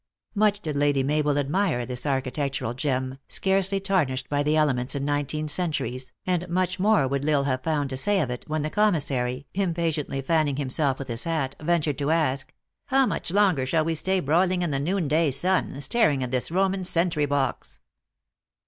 Much 0.33 0.59
did 0.61 0.75
Lady 0.75 1.03
Mabel 1.03 1.37
admire 1.37 1.85
this 1.85 2.07
architectural 2.07 2.73
gem, 2.73 3.19
scarcely 3.27 3.79
tarnished 3.79 4.29
by 4.29 4.41
the 4.41 4.55
elements 4.57 4.95
in 4.95 5.05
nineteen 5.05 5.47
centuries, 5.47 6.11
and 6.25 6.49
much 6.49 6.79
more 6.79 7.07
would 7.07 7.23
L 7.29 7.35
Isle 7.35 7.43
have 7.43 7.61
found 7.61 7.91
to 7.91 7.97
say 7.97 8.19
of 8.19 8.31
it, 8.31 8.43
when 8.47 8.63
the 8.63 8.71
commissary, 8.71 9.45
impatiently 9.53 10.19
fanning 10.23 10.55
himself 10.55 10.97
with 10.97 11.07
his 11.07 11.25
hat, 11.25 11.55
ventured 11.61 11.99
to 11.99 12.09
ask, 12.09 12.51
"how 12.87 13.05
much 13.05 13.29
longer 13.29 13.63
shall 13.63 13.85
we 13.85 13.93
stay 13.93 14.19
broiling 14.19 14.63
in 14.63 14.71
the 14.71 14.79
noon 14.79 15.07
day 15.07 15.29
sun, 15.29 15.79
staring 15.81 16.23
at 16.23 16.31
this 16.31 16.49
Roman 16.49 16.83
sentry 16.83 17.27
box 17.27 17.79